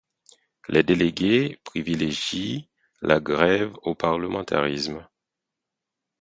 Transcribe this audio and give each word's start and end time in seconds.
Les 0.67 0.81
délégués 0.81 1.59
privilégient 1.63 2.67
la 3.03 3.19
grève 3.19 3.75
au 3.83 3.93
parlementarisme. 3.93 5.05